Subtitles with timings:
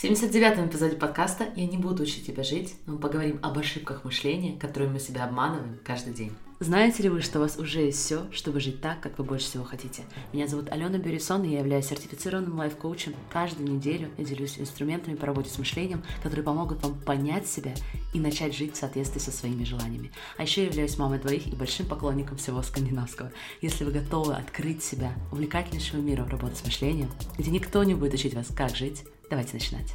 [0.00, 4.58] В 79-м эпизоде подкаста «Я не буду учить тебя жить», мы поговорим об ошибках мышления,
[4.58, 6.32] которые мы себя обманываем каждый день.
[6.58, 9.44] Знаете ли вы, что у вас уже есть все, чтобы жить так, как вы больше
[9.44, 10.04] всего хотите?
[10.32, 13.14] Меня зовут Алена Бюрисон, и я являюсь сертифицированным лайф-коучем.
[13.30, 17.74] Каждую неделю я делюсь инструментами по работе с мышлением, которые помогут вам понять себя
[18.14, 20.12] и начать жить в соответствии со своими желаниями.
[20.38, 23.32] А еще я являюсь мамой двоих и большим поклонником всего скандинавского.
[23.60, 28.32] Если вы готовы открыть себя увлекательнейшему миру работы с мышлением, где никто не будет учить
[28.32, 29.94] вас, как жить, давайте начинать.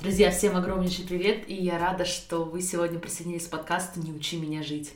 [0.00, 4.36] Друзья, всем огромнейший привет, и я рада, что вы сегодня присоединились к подкасту «Не учи
[4.36, 4.92] меня жить».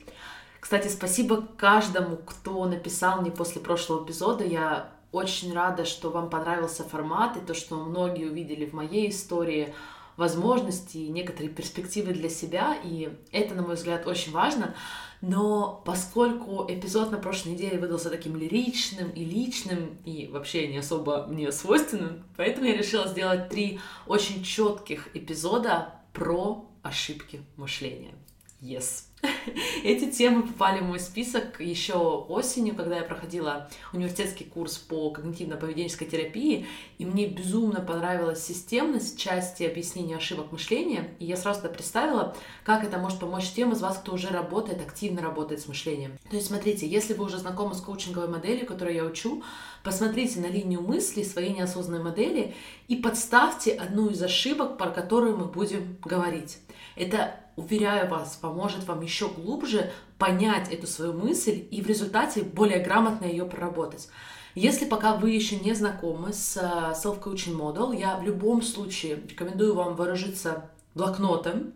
[0.61, 4.45] Кстати, спасибо каждому, кто написал мне после прошлого эпизода.
[4.45, 9.73] Я очень рада, что вам понравился формат и то, что многие увидели в моей истории
[10.17, 12.77] возможности некоторые перспективы для себя.
[12.83, 14.75] И это, на мой взгляд, очень важно.
[15.21, 21.27] Но поскольку эпизод на прошлой неделе выдался таким лиричным и личным, и вообще не особо
[21.27, 28.15] мне свойственным, поэтому я решила сделать три очень четких эпизода про ошибки мышления.
[28.61, 29.06] Yes.
[29.83, 36.07] Эти темы попали в мой список еще осенью, когда я проходила университетский курс по когнитивно-поведенческой
[36.07, 36.67] терапии,
[36.99, 42.99] и мне безумно понравилась системность части объяснения ошибок мышления, и я сразу представила, как это
[42.99, 46.19] может помочь тем из вас, кто уже работает, активно работает с мышлением.
[46.31, 49.43] То есть, смотрите, если вы уже знакомы с коучинговой моделью, которую я учу,
[49.83, 52.55] посмотрите на линию мысли своей неосознанной модели
[52.89, 56.59] и подставьте одну из ошибок, про которую мы будем говорить.
[56.97, 62.81] Это уверяю вас, поможет вам еще глубже понять эту свою мысль и в результате более
[62.81, 64.09] грамотно ее проработать.
[64.55, 69.75] Если пока вы еще не знакомы с э, Self-Coaching Model, я в любом случае рекомендую
[69.75, 71.75] вам вооружиться блокнотом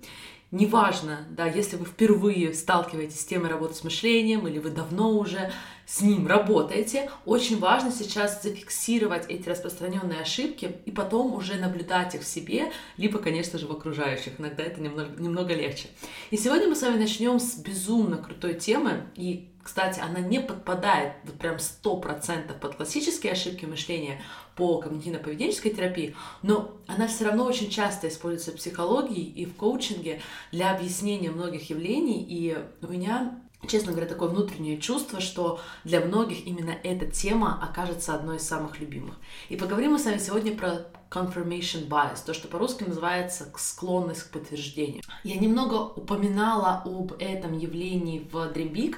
[0.52, 5.52] Неважно, да, если вы впервые сталкиваетесь с темой работы с мышлением или вы давно уже
[5.86, 12.22] с ним работаете, очень важно сейчас зафиксировать эти распространенные ошибки и потом уже наблюдать их
[12.22, 14.40] в себе, либо, конечно же, в окружающих.
[14.40, 15.88] Иногда это немного, немного легче.
[16.30, 21.12] И сегодня мы с вами начнем с безумно крутой темы, и кстати, она не подпадает
[21.22, 24.20] вот прям 100% под классические ошибки мышления
[24.56, 30.22] по когнитивно-поведенческой терапии, но она все равно очень часто используется в психологии и в коучинге
[30.50, 36.46] для объяснения многих явлений, и у меня честно говоря, такое внутреннее чувство, что для многих
[36.46, 39.14] именно эта тема окажется одной из самых любимых.
[39.50, 44.30] И поговорим мы с вами сегодня про confirmation bias, то, что по-русски называется склонность к
[44.30, 45.02] подтверждению.
[45.22, 48.96] Я немного упоминала об этом явлении в Dream Big,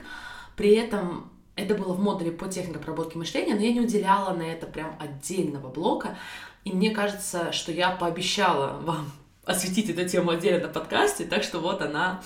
[0.56, 4.42] при этом это было в модуле по технике обработки мышления, но я не уделяла на
[4.42, 6.16] это прям отдельного блока.
[6.64, 9.10] И мне кажется, что я пообещала вам
[9.44, 12.22] осветить эту тему отдельно на подкасте, так что вот она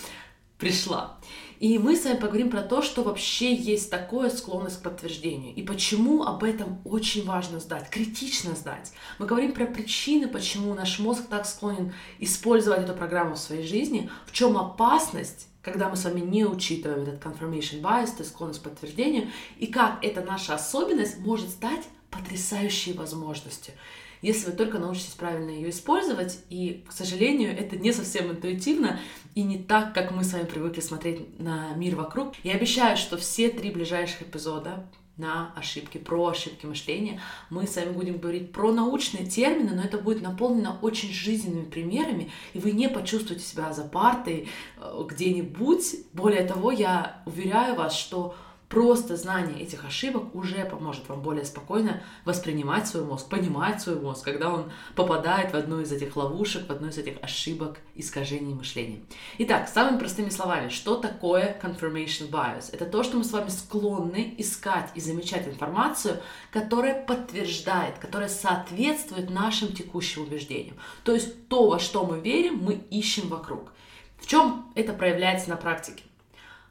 [0.58, 1.18] пришла.
[1.58, 5.62] И мы с вами поговорим про то, что вообще есть такое склонность к подтверждению и
[5.62, 8.92] почему об этом очень важно знать, критично знать.
[9.18, 14.10] Мы говорим про причины, почему наш мозг так склонен использовать эту программу в своей жизни,
[14.26, 18.60] в чем опасность когда мы с вами не учитываем этот confirmation bias, то есть склонность
[18.60, 23.74] к подтверждению, и как эта наша особенность может стать потрясающей возможностью,
[24.22, 26.38] если вы только научитесь правильно ее использовать.
[26.50, 29.00] И, к сожалению, это не совсем интуитивно
[29.34, 32.34] и не так, как мы с вами привыкли смотреть на мир вокруг.
[32.44, 37.20] Я обещаю, что все три ближайших эпизода на ошибки, про ошибки мышления.
[37.48, 42.30] Мы с вами будем говорить про научные термины, но это будет наполнено очень жизненными примерами,
[42.52, 45.96] и вы не почувствуете себя за партой э, где-нибудь.
[46.12, 48.34] Более того, я уверяю вас, что
[48.68, 54.24] Просто знание этих ошибок уже поможет вам более спокойно воспринимать свой мозг, понимать свой мозг,
[54.24, 59.00] когда он попадает в одну из этих ловушек, в одну из этих ошибок, искажений мышления.
[59.38, 62.70] Итак, самыми простыми словами, что такое confirmation bias?
[62.72, 69.30] Это то, что мы с вами склонны искать и замечать информацию, которая подтверждает, которая соответствует
[69.30, 70.76] нашим текущим убеждениям.
[71.04, 73.72] То есть то, во что мы верим, мы ищем вокруг.
[74.18, 76.02] В чем это проявляется на практике?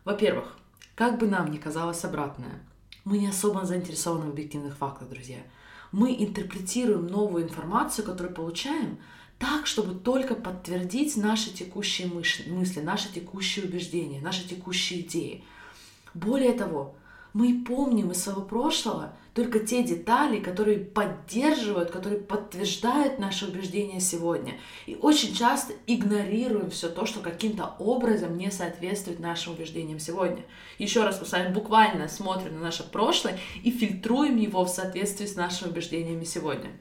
[0.04, 0.58] Во-первых,
[0.96, 2.60] как бы нам ни казалось обратное,
[3.04, 5.40] мы не особо заинтересованы в объективных фактах, друзья.
[5.92, 8.98] Мы интерпретируем новую информацию, которую получаем,
[9.38, 15.44] так, чтобы только подтвердить наши текущие мысли, наши текущие убеждения, наши текущие идеи.
[16.14, 16.96] Более того,
[17.36, 24.54] мы помним из своего прошлого только те детали, которые поддерживают, которые подтверждают наши убеждения сегодня.
[24.86, 30.46] И очень часто игнорируем все то, что каким-то образом не соответствует нашим убеждениям сегодня.
[30.80, 35.26] Еще раз мы с вами буквально смотрим на наше прошлое и фильтруем его в соответствии
[35.26, 36.72] с нашими убеждениями сегодня.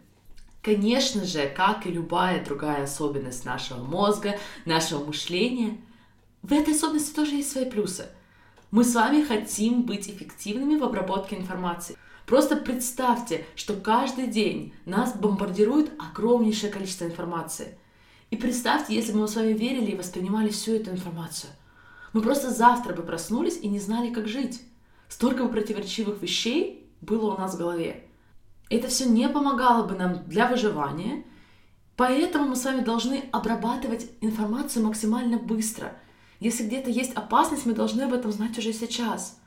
[0.62, 5.78] Конечно же, как и любая другая особенность нашего мозга, нашего мышления,
[6.42, 8.06] в этой особенности тоже есть свои плюсы–
[8.74, 11.96] мы с вами хотим быть эффективными в обработке информации.
[12.26, 17.78] Просто представьте, что каждый день нас бомбардирует огромнейшее количество информации.
[18.32, 21.52] И представьте, если бы мы с вами верили и воспринимали всю эту информацию.
[22.12, 24.60] Мы просто завтра бы проснулись и не знали, как жить.
[25.08, 28.08] Столько бы противоречивых вещей было у нас в голове.
[28.70, 31.24] Это все не помогало бы нам для выживания,
[31.94, 35.96] поэтому мы с вами должны обрабатывать информацию максимально быстро.
[36.40, 39.38] Если где-то есть опасность, мы должны об этом знать уже сейчас–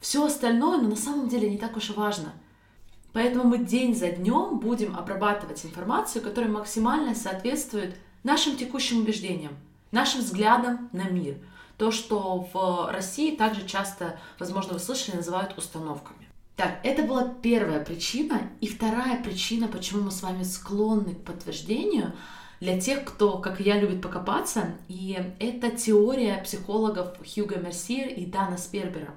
[0.00, 2.32] все остальное, но на самом деле не так уж и важно.
[3.12, 9.56] Поэтому мы день за днем будем обрабатывать информацию, которая максимально соответствует нашим текущим убеждениям,
[9.90, 11.38] нашим взглядам на мир.
[11.78, 16.28] То, что в России также часто, возможно, вы слышали, называют установками.
[16.56, 18.40] Так, это была первая причина.
[18.60, 22.12] И вторая причина, почему мы с вами склонны к подтверждению,
[22.60, 28.56] для тех, кто, как я, любит покопаться, и это теория психологов Хьюга Мерсьер и Дана
[28.56, 29.14] Спербера.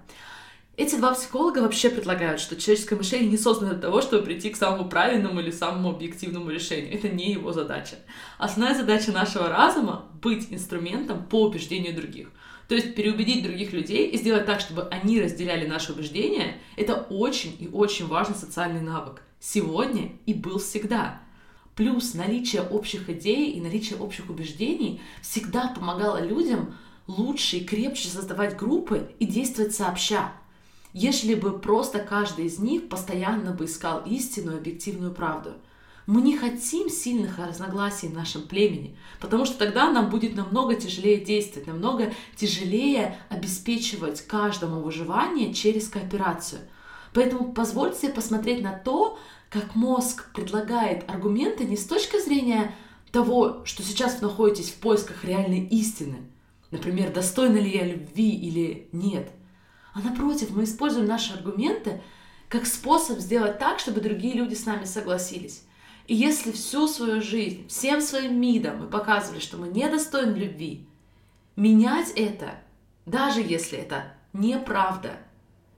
[0.77, 4.55] Эти два психолога вообще предлагают, что человеческое мышление не создано для того, чтобы прийти к
[4.55, 6.93] самому правильному или самому объективному решению.
[6.93, 7.97] Это не его задача.
[8.38, 12.29] Основная задача нашего разума— быть инструментом по убеждению других.
[12.69, 17.55] То есть переубедить других людей и сделать так, чтобы они разделяли наши убеждения, это очень
[17.59, 19.21] и очень важный социальный навык.
[19.41, 21.21] Сегодня и был всегда.
[21.75, 26.75] Плюс наличие общих идей и наличие общих убеждений всегда помогало людям
[27.07, 30.33] лучше и крепче создавать группы и действовать сообща
[30.94, 35.53] если бы просто каждый из них постоянно бы искал истинную, объективную правду.
[36.07, 41.23] Мы не хотим сильных разногласий в нашем племени, потому что тогда нам будет намного тяжелее
[41.23, 46.62] действовать, намного тяжелее обеспечивать каждому выживание через кооперацию.
[47.13, 49.19] Поэтому позвольте себе посмотреть на то,
[49.49, 52.73] как мозг предлагает аргументы не с точки зрения
[53.11, 56.19] того, что сейчас вы находитесь в поисках реальной истины.
[56.71, 59.29] Например, достойна ли я любви или нет–
[59.93, 62.01] а напротив, мы используем наши аргументы
[62.47, 65.63] как способ сделать так, чтобы другие люди с нами согласились.
[66.07, 70.85] И если всю свою жизнь, всем своим мидом мы показывали, что мы недостойны любви,
[71.55, 72.55] менять это,
[73.05, 75.17] даже если это неправда,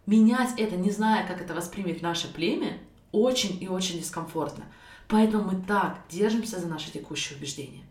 [0.06, 2.78] менять это, не зная, как это воспримет наше племя,
[3.12, 4.66] очень и очень дискомфортно.
[5.08, 7.84] Поэтому мы так держимся за наши текущие убеждения.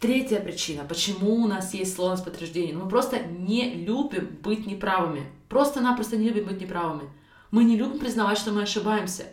[0.00, 2.78] Третья причина, почему у нас есть склонность к подтверждению.
[2.78, 5.30] Мы просто не любим быть неправыми.
[5.48, 7.08] Просто-напросто не любим быть неправыми.
[7.50, 9.26] Мы не любим признавать, что мы ошибаемся.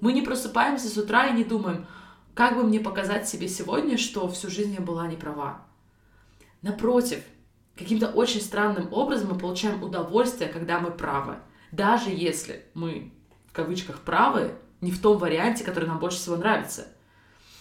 [0.00, 1.86] Мы не просыпаемся с утра и не думаем,
[2.34, 5.62] как бы мне показать себе сегодня, что всю жизнь я была неправа.
[6.62, 7.22] Напротив,
[7.78, 11.36] каким-то очень странным образом мы получаем удовольствие, когда мы правы.
[11.72, 13.12] Даже если мы,
[13.46, 16.88] в кавычках, правы, не в том варианте, который нам больше всего нравится–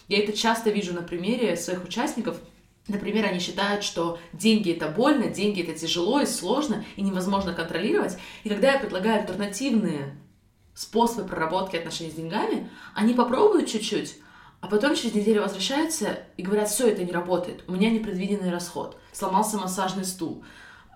[0.07, 2.37] я это часто вижу на примере своих участников.
[2.87, 8.17] Например, они считают, что деньги это больно, деньги это тяжело и сложно, и невозможно контролировать.
[8.43, 10.15] И когда я предлагаю альтернативные
[10.73, 14.15] способы проработки отношений с деньгами, они попробуют чуть-чуть,
[14.61, 18.97] а потом через неделю возвращаются и говорят, все, это не работает, у меня непредвиденный расход,
[19.17, 20.43] сломался массажный стул,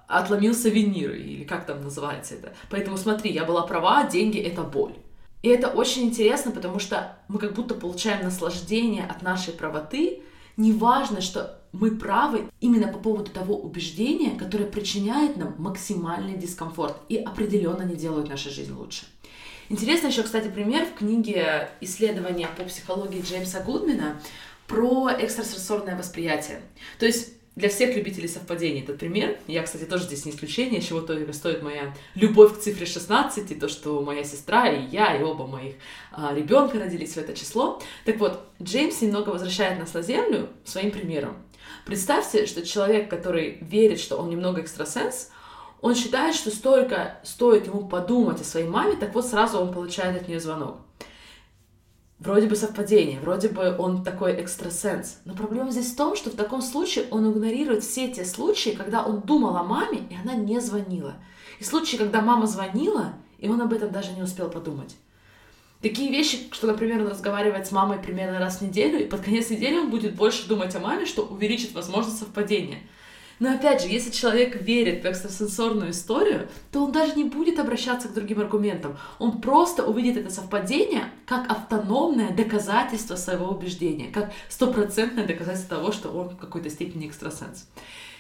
[0.07, 2.53] отломился винир, или как там называется это.
[2.69, 4.93] Поэтому смотри, я была права, деньги— это боль.
[5.41, 10.21] И это очень интересно, потому что мы как будто получаем наслаждение от нашей правоты.
[10.55, 17.17] Неважно, что мы правы именно по поводу того убеждения, которое причиняет нам максимальный дискомфорт и
[17.17, 19.05] определенно не делает нашу жизнь лучше.
[19.69, 24.21] Интересно еще, кстати, пример в книге исследования по психологии Джеймса Гудмина
[24.67, 26.61] про экстрасенсорное восприятие.
[26.99, 29.37] То есть для всех любителей совпадений этот пример.
[29.47, 33.55] Я, кстати, тоже здесь не исключение, чего только стоит моя любовь к цифре 16, и
[33.55, 35.75] то, что моя сестра и я, и оба моих
[36.11, 37.81] а, ребенка родились в это число.
[38.05, 41.35] Так вот, Джеймс немного возвращает нас на Землю своим примером.
[41.85, 45.29] Представьте, что человек, который верит, что он немного экстрасенс,
[45.81, 50.21] он считает, что столько стоит ему подумать о своей маме, так вот сразу он получает
[50.21, 50.77] от нее звонок.
[52.21, 55.17] Вроде бы совпадение, вроде бы он такой экстрасенс.
[55.25, 59.03] Но проблема здесь в том, что в таком случае он игнорирует все те случаи, когда
[59.03, 61.15] он думал о маме, и она не звонила.
[61.59, 64.95] И случаи, когда мама звонила, и он об этом даже не успел подумать.
[65.81, 69.49] Такие вещи, что, например, он разговаривает с мамой примерно раз в неделю, и под конец
[69.49, 72.83] недели он будет больше думать о маме, что увеличит возможность совпадения.
[73.41, 78.07] Но опять же, если человек верит в экстрасенсорную историю, то он даже не будет обращаться
[78.07, 78.99] к другим аргументам.
[79.17, 86.09] Он просто увидит это совпадение как автономное доказательство своего убеждения, как стопроцентное доказательство того, что
[86.09, 87.67] он в какой-то степени экстрасенс.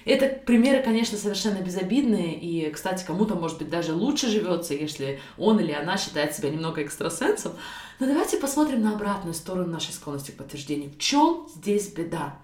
[0.05, 5.59] Это примеры, конечно, совершенно безобидные, и, кстати, кому-то, может быть, даже лучше живется, если он
[5.59, 7.51] или она считает себя немного экстрасенсом.
[7.99, 10.89] Но давайте посмотрим на обратную сторону нашей склонности к подтверждению.
[10.89, 12.39] В чем здесь беда?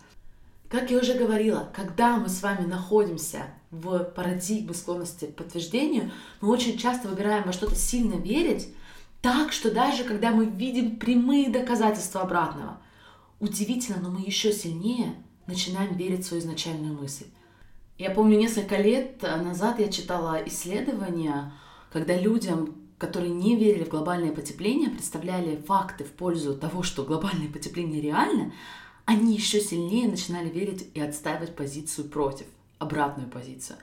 [0.70, 6.50] Как я уже говорила, когда мы с вами находимся в парадигме склонности к подтверждению, мы
[6.50, 8.70] очень часто выбираем во что-то сильно верить,
[9.22, 12.80] Так что даже когда мы видим прямые доказательства обратного,
[13.40, 15.16] удивительно, но мы еще сильнее
[15.48, 17.26] начинаем верить в свою изначальную мысль.
[17.98, 21.52] Я помню, несколько лет назад я читала исследования,
[21.92, 27.50] когда людям, которые не верили в глобальное потепление, представляли факты в пользу того, что глобальное
[27.50, 28.54] потепление реально,
[29.08, 32.46] они еще сильнее начинали верить и отстаивать позицию против,
[32.78, 33.78] обратную позицию.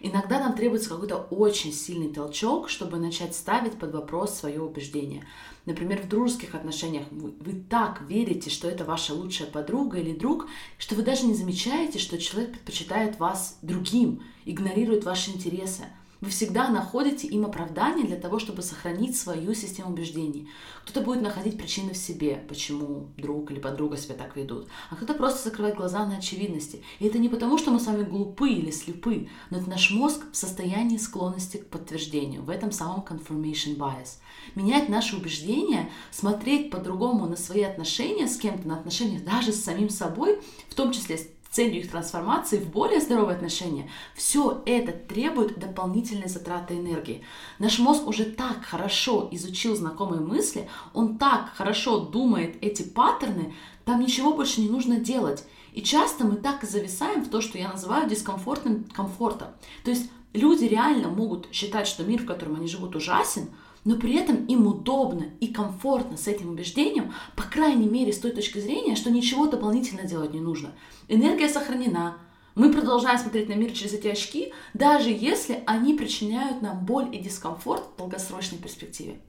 [0.00, 5.26] Иногда нам требуется какой-то очень сильный толчок, чтобы начать ставить под вопрос свое убеждение.
[5.66, 10.46] Например, в дружеских отношениях вы, вы так верите, что это ваша лучшая подруга или друг,
[10.78, 15.86] что вы даже не замечаете, что человек предпочитает вас другим, игнорирует ваши интересы.
[16.20, 20.48] Вы всегда находите им оправдание для того, чтобы сохранить свою систему убеждений.
[20.82, 25.14] Кто-то будет находить причины в себе, почему друг или подруга себя так ведут, а кто-то
[25.14, 26.82] просто закрывает глаза на очевидности.
[26.98, 30.26] И это не потому, что мы с вами глупы или слепы, но это наш мозг
[30.32, 34.18] в состоянии склонности к подтверждению, в этом самом confirmation bias.
[34.56, 39.88] Менять наши убеждения, смотреть по-другому на свои отношения с кем-то, на отношения даже с самим
[39.88, 45.58] собой, в том числе с целью их трансформации в более здоровые отношения, все это требует
[45.58, 47.24] дополнительной затраты энергии.
[47.58, 54.00] Наш мозг уже так хорошо изучил знакомые мысли, он так хорошо думает эти паттерны, там
[54.00, 55.44] ничего больше не нужно делать.
[55.72, 59.48] И часто мы так и зависаем в то, что я называю дискомфортным комфортом.
[59.84, 63.50] То есть люди реально могут считать, что мир, в котором они живут, ужасен,
[63.84, 68.32] но при этом им удобно и комфортно с этим убеждением, по крайней мере, с той
[68.32, 70.72] точки зрения, что ничего дополнительно делать не нужно.
[71.08, 72.18] Энергия сохранена,
[72.54, 77.18] мы продолжаем смотреть на мир через эти очки, даже если они причиняют нам боль и
[77.18, 79.20] дискомфорт в долгосрочной перспективе.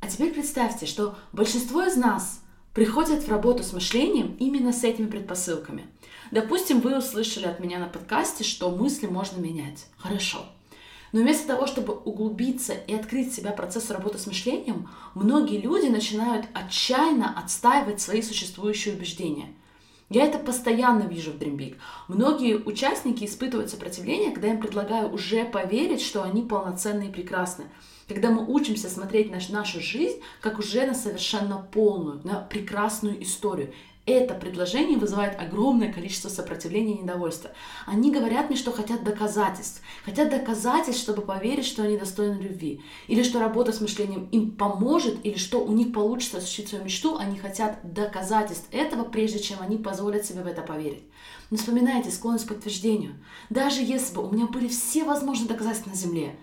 [0.00, 5.06] А теперь представьте, что большинство из нас приходят в работу с мышлением именно с этими
[5.06, 5.86] предпосылками.
[6.30, 9.86] Допустим, вы услышали от меня на подкасте, что мысли можно менять.
[9.96, 10.46] Хорошо.
[11.12, 16.46] Но вместо того, чтобы углубиться и открыть себя процессу работы с мышлением, многие люди начинают
[16.54, 19.54] отчаянно отстаивать свои существующие убеждения.
[20.10, 21.76] Я это постоянно вижу в Dream Big.
[22.08, 27.64] Многие участники испытывают сопротивление, когда им предлагаю уже поверить, что они полноценны и прекрасны.
[28.08, 33.74] Когда мы учимся смотреть на нашу жизнь как уже на совершенно полную, на прекрасную историю
[34.08, 37.50] это предложение вызывает огромное количество сопротивления и недовольства.
[37.86, 39.82] Они говорят мне, что хотят доказательств.
[40.04, 42.82] Хотят доказательств, чтобы поверить, что они достойны любви.
[43.06, 47.16] Или что работа с мышлением им поможет, или что у них получится осуществить свою мечту.
[47.16, 51.04] Они хотят доказательств этого, прежде чем они позволят себе в это поверить.
[51.50, 53.14] Но вспоминайте склонность к подтверждению.
[53.50, 56.36] Даже если бы у меня были все возможные доказательства на Земле,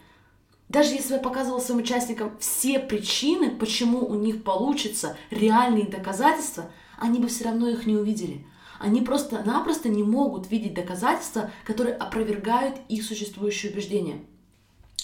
[0.69, 7.19] даже если я показывала своим участникам все причины, почему у них получится реальные доказательства– они
[7.19, 8.45] бы все равно их не увидели.
[8.79, 14.19] Они просто-напросто не могут видеть доказательства, которые опровергают их существующие убеждения.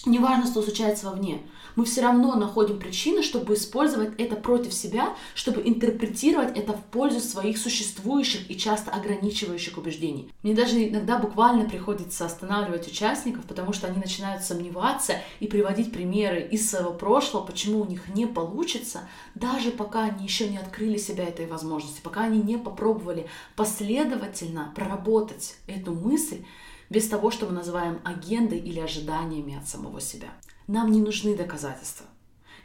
[0.04, 1.42] Неважно, что случается вовне,
[1.76, 7.20] мы все равно находим причины, чтобы использовать это против себя, чтобы интерпретировать это в пользу
[7.20, 10.28] своих существующих и часто ограничивающих убеждений.
[10.42, 16.48] Мне даже иногда буквально приходится останавливать участников, потому что они начинают сомневаться и приводить примеры
[16.50, 21.24] из своего прошлого, почему у них не получится, даже пока они еще не открыли себя
[21.24, 26.44] этой возможности, пока они не попробовали последовательно проработать эту мысль,
[26.92, 30.28] без того, что мы называем агендой или ожиданиями от самого себя.
[30.68, 32.04] Нам не нужны доказательства.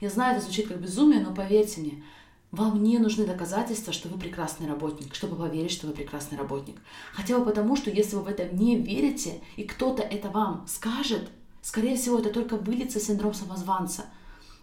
[0.01, 2.03] Я знаю, это звучит как безумие, но поверьте мне,
[2.51, 6.75] вам не нужны доказательства, что вы прекрасный работник, чтобы поверить, что вы прекрасный работник.
[7.13, 11.29] Хотя бы потому, что если вы в это не верите, и кто-то это вам скажет,
[11.61, 14.05] скорее всего, это только выльется синдром самозванца–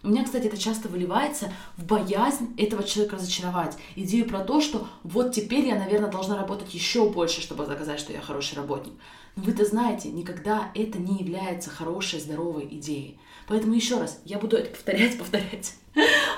[0.05, 3.75] у меня, кстати, это часто выливается в боязнь этого человека разочаровать.
[3.95, 8.13] Идею про то, что вот теперь я, наверное, должна работать еще больше, чтобы доказать, что
[8.13, 8.93] я хороший работник.
[9.35, 13.19] Но вы-то знаете, никогда это не является хорошей, здоровой идеей.
[13.47, 15.73] Поэтому еще раз, я буду это повторять, повторять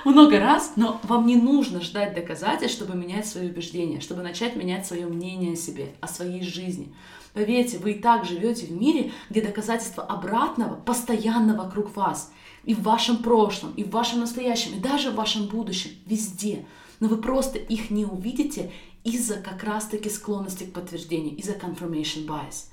[0.06, 4.86] много раз, но вам не нужно ждать доказательств, чтобы менять свои убеждения, чтобы начать менять
[4.86, 6.94] свое мнение о себе, о своей жизни.
[7.34, 12.32] Поверьте, вы и так живете в мире, где доказательства обратного постоянно вокруг вас.
[12.68, 16.66] И в вашем прошлом, и в вашем настоящем, и даже в вашем будущем, везде.
[17.00, 18.72] Но вы просто их не увидите
[19.06, 22.66] из-за как раз-таки склонности к подтверждению, из-за confirmation bias.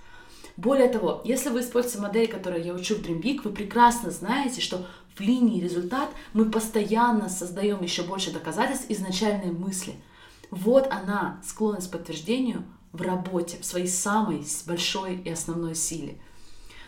[0.57, 4.61] Более того, если вы используете модель, которую я учу в Dream Big, вы прекрасно знаете,
[4.61, 4.85] что
[5.15, 9.95] в линии результат мы постоянно создаем еще больше доказательств изначальной мысли.
[10.51, 16.19] Вот она, склонность к подтверждению в работе, в своей самой большой и основной силе.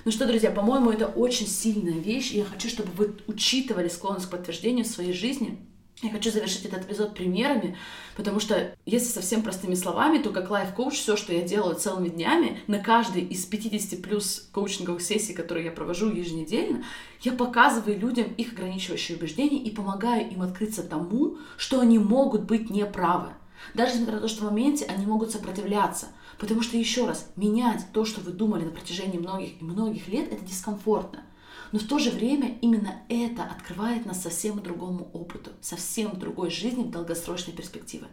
[0.07, 4.27] Ну что, друзья, по-моему, это очень сильная вещь, и я хочу, чтобы вы учитывали склонность
[4.27, 5.59] к подтверждению в своей жизни,
[6.01, 7.77] Я хочу завершить этот эпизод примерами,
[8.17, 12.61] потому что, если совсем простыми словами, то как лайф-коуч все, что я делаю целыми днями,
[12.69, 16.85] на каждой из 50 плюс коучинговых сессий, которые я провожу еженедельно,
[17.23, 22.71] я показываю людям их ограничивающие убеждения и помогаю им открыться тому, что они могут быть
[22.71, 23.31] неправы.
[23.75, 26.07] Даже несмотря на то, что в моменте они могут сопротивляться.
[26.39, 30.33] Потому что, еще раз, менять то, что вы думали на протяжении многих и многих лет,
[30.33, 31.23] это дискомфортно.
[31.73, 36.85] Но в то же время именно это открывает нас совсем другому опыту, совсем другой жизни
[36.85, 38.07] в долгосрочной перспективе.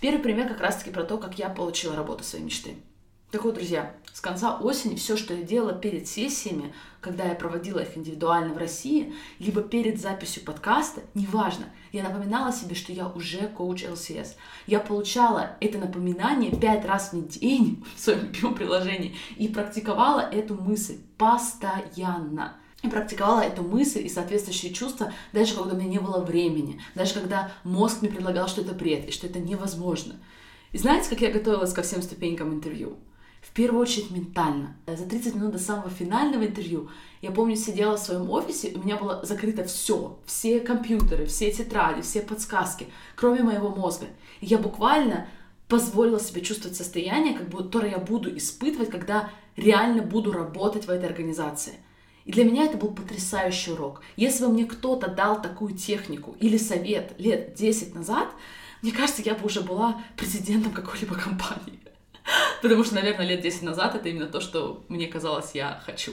[0.00, 2.76] Первый пример как раз-таки про то, как я получила работу своей мечты.
[3.30, 7.78] Так вот, друзья, с конца осени все, что я делала перед сессиями, когда я проводила
[7.78, 13.46] их индивидуально в России, либо перед записью подкаста, неважно, я напоминала себе, что я уже
[13.46, 14.34] коуч ЛСС.
[14.66, 20.54] Я получала это напоминание пять раз в день в своем любимом приложении и практиковала эту
[20.60, 22.56] мысль постоянно.
[22.82, 27.14] И практиковала эту мысль и соответствующие чувства, даже когда у меня не было времени, даже
[27.14, 30.16] когда мозг мне предлагал, что это бред и что это невозможно.
[30.72, 32.96] И знаете, как я готовилась ко всем ступенькам интервью?
[33.40, 34.76] В первую очередь ментально.
[34.86, 36.90] За 30 минут до самого финального интервью
[37.22, 42.02] я помню, сидела в своем офисе, у меня было закрыто все, все компьютеры, все тетради,
[42.02, 44.06] все подсказки, кроме моего мозга.
[44.40, 45.26] И я буквально
[45.68, 50.90] позволила себе чувствовать состояние, как будто, которое я буду испытывать, когда реально буду работать в
[50.90, 51.74] этой организации–
[52.24, 54.02] и для меня это был потрясающий урок.
[54.16, 58.28] Если бы мне кто-то дал такую технику или совет лет 10 назад,
[58.82, 61.80] мне кажется, я бы уже была президентом какой-либо компании.
[62.62, 66.12] Потому что, наверное, лет 10 назад это именно то, что мне казалось, я хочу.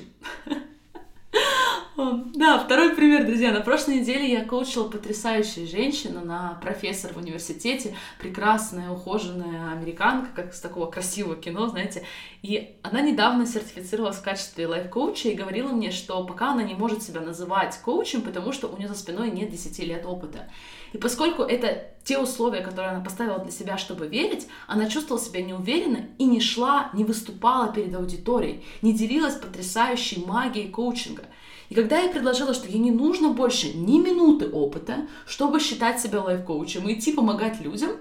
[1.97, 3.51] Да, второй пример, друзья.
[3.51, 10.53] На прошлой неделе я коучила потрясающую женщину, на профессор в университете, прекрасная, ухоженная американка, как
[10.53, 12.03] с такого красивого кино, знаете.
[12.43, 17.01] И она недавно сертифицировалась в качестве лайф-коуча и говорила мне, что пока она не может
[17.01, 20.51] себя называть коучем, потому что у нее за спиной нет 10 лет опыта.
[20.93, 25.41] И поскольку это те условия, которые она поставила для себя, чтобы верить, она чувствовала себя
[25.41, 31.23] неуверенно и не шла, не выступала перед аудиторией, не делилась потрясающей магией коучинга–
[31.69, 36.21] и когда я предложила, что ей не нужно больше ни минуты опыта, чтобы считать себя
[36.21, 37.91] лайф-коучем и идти помогать людям,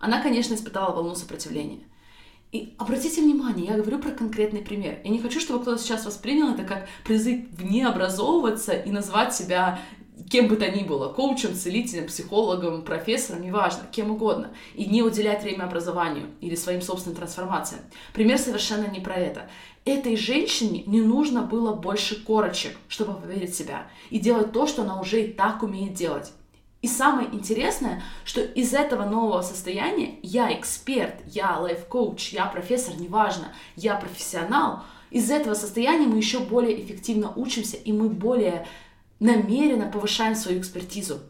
[0.00, 1.80] она, конечно, испытала волну сопротивления.
[2.50, 5.00] И обратите внимание, я говорю про конкретный пример.
[5.04, 9.80] Я не хочу, чтобы кто-то сейчас воспринял это как призыв не образовываться и назвать себя
[10.30, 15.42] кем бы то ни было, коучем, целителем, психологом, профессором, неважно, кем угодно, и не уделять
[15.42, 17.82] время образованию или своим собственным трансформациям.
[18.12, 19.48] Пример совершенно не про это.
[19.88, 25.00] Этой женщине не нужно было больше корочек, чтобы поверить себя и делать то, что она
[25.00, 26.30] уже и так умеет делать.
[26.82, 33.54] И самое интересное, что из этого нового состояния я эксперт, я лайф-коуч, я профессор, неважно,
[33.76, 38.66] я профессионал, из этого состояния мы еще более эффективно учимся, и мы более
[39.20, 41.20] намеренно повышаем свою экспертизу.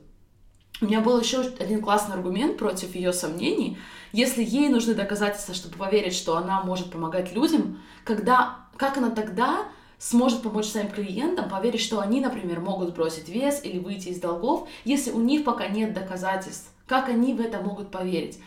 [0.81, 3.79] У меня был еще один классный аргумент против ее сомнений.
[4.13, 9.65] Если ей нужны доказательства, чтобы поверить, что она может помогать людям, когда, как она тогда
[9.99, 14.69] сможет помочь своим клиентам поверить, что они, например, могут сбросить вес или выйти из долгов,
[14.85, 16.71] если у них пока нет доказательств?
[16.87, 18.39] Как они в это могут поверить?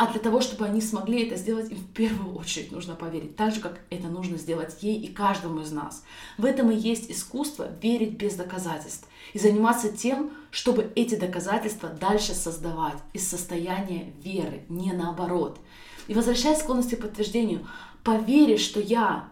[0.00, 3.52] А для того, чтобы они смогли это сделать, им в первую очередь нужно поверить, так
[3.54, 6.04] же, как это нужно сделать ей и каждому из нас.
[6.38, 12.32] В этом и есть искусство верить без доказательств и заниматься тем, чтобы эти доказательства дальше
[12.32, 15.60] создавать из состояния веры, не наоборот.
[16.08, 17.66] И возвращаясь к склонности к подтверждению,
[18.02, 19.28] поверить, что я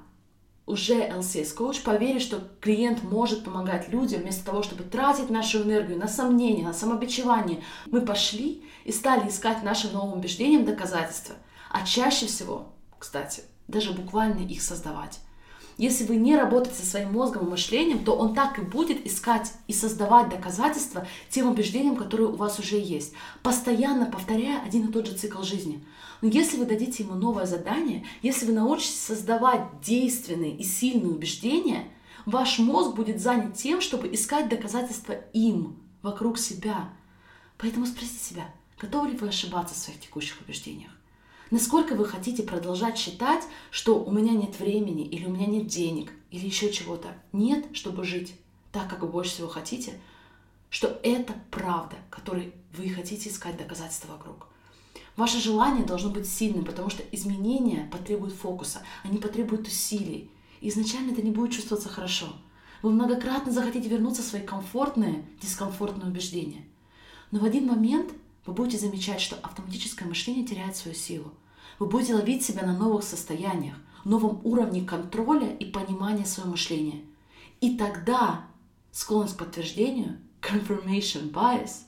[0.68, 5.98] уже LCS коуч поверить, что клиент может помогать людям вместо того, чтобы тратить нашу энергию
[5.98, 7.62] на сомнения, на самобичевание.
[7.87, 11.37] Мы пошли и стали искать нашим новым убеждениям доказательства.
[11.70, 15.20] А чаще всего, кстати, даже буквально их создавать.
[15.79, 19.53] Если вы не работаете со своим мозгом и мышлением, то он так и будет искать
[19.69, 23.12] и создавать доказательства тем убеждениям, которые у вас уже есть,
[23.45, 25.85] постоянно повторяя один и тот же цикл жизни.
[26.21, 31.85] Но если вы дадите ему новое задание, если вы научитесь создавать действенные и сильные убеждения,
[32.27, 36.91] ваш мозг будет занят тем, чтобы искать доказательства им, вокруг себя.
[37.57, 40.98] Поэтому спросите себя, готовы ли вы ошибаться в своих текущих убеждениях?
[41.51, 46.13] Насколько вы хотите продолжать считать, что у меня нет времени, или у меня нет денег,
[46.31, 47.09] или еще чего-то?
[47.33, 48.35] Нет, чтобы жить
[48.71, 49.99] так, как вы больше всего хотите,
[50.69, 54.47] что это правда, которой вы хотите искать доказательства вокруг.
[55.17, 60.31] Ваше желание должно быть сильным, потому что изменения потребуют фокуса, они потребуют усилий.
[60.61, 62.27] И изначально это не будет чувствоваться хорошо.
[62.83, 66.65] Вы многократно захотите вернуться в свои комфортные, дискомфортные убеждения.
[67.31, 68.13] Но в один момент
[68.49, 71.35] вы будете замечать, что автоматическое мышление теряет свою силу.
[71.79, 77.03] Вы будете ловить себя на новых состояниях, новом уровне контроля и понимания своего мышления.
[77.61, 78.47] И тогда
[78.91, 81.83] склонность к подтверждению, confirmation bias,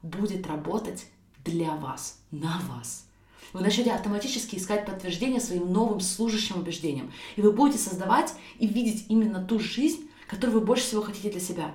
[0.00, 1.06] будет работать
[1.44, 3.06] для вас, на вас.
[3.52, 7.12] Вы начнете автоматически искать подтверждение своим новым служащим убеждениям.
[7.36, 11.40] И вы будете создавать и видеть именно ту жизнь, которую вы больше всего хотите для
[11.40, 11.74] себя.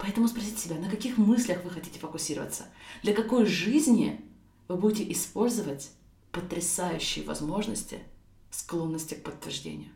[0.00, 2.64] Поэтому спросите себя, на каких мыслях вы хотите фокусироваться?
[3.02, 4.20] Для какой жизни
[4.66, 5.90] вы будете использовать
[6.32, 7.98] потрясающие возможности,
[8.50, 9.90] склонности к подтверждению?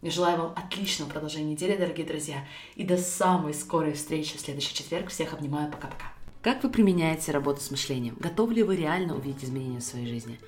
[0.00, 4.74] Я желаю вам отличного продолжения недели, дорогие друзья, и до самой скорой встречи в следующий
[4.74, 5.08] четверг.
[5.10, 6.12] Всех обнимаю, пока-пока.
[6.40, 8.16] Как вы применяете работу с мышлением?
[8.20, 10.38] Готовы ли вы реально увидеть изменения в своей жизни?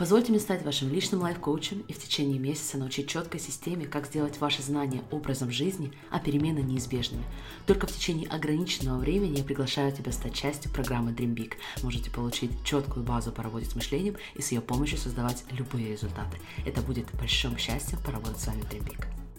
[0.00, 4.40] Позвольте мне стать вашим личным лайф-коучем и в течение месяца научить четкой системе, как сделать
[4.40, 7.22] ваши знания образом жизни, а перемены неизбежными.
[7.66, 11.52] Только в течение ограниченного времени я приглашаю тебя стать частью программы Dream Big.
[11.82, 16.38] Можете получить четкую базу по работе с мышлением и с ее помощью создавать любые результаты.
[16.64, 19.29] Это будет большим счастьем поработать с вами Dream Big.